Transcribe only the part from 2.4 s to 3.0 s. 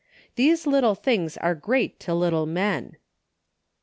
men."